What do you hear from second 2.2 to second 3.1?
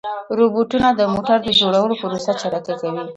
چټکه کوي.